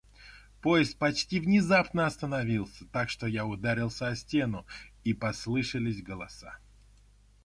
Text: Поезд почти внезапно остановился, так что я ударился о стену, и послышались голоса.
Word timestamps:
Поезд 0.61 0.97
почти 0.97 1.39
внезапно 1.39 2.07
остановился, 2.07 2.85
так 2.85 3.07
что 3.07 3.27
я 3.27 3.45
ударился 3.45 4.07
о 4.07 4.15
стену, 4.15 4.65
и 5.03 5.13
послышались 5.13 6.01
голоса. 6.01 6.57